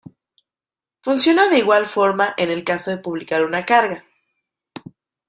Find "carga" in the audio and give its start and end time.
3.67-4.03